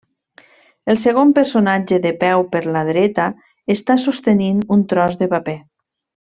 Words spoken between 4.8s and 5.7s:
tros de paper.